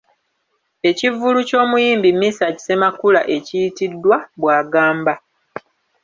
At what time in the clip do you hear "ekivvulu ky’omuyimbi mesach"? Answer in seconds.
0.89-2.57